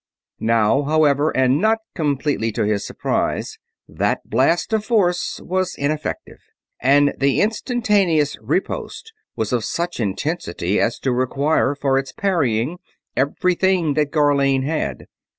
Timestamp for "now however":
0.39-1.29